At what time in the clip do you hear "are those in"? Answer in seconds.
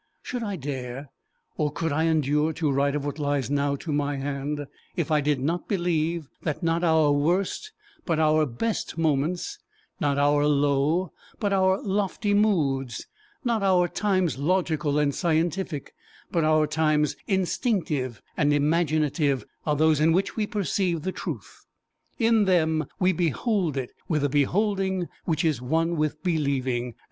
19.67-20.13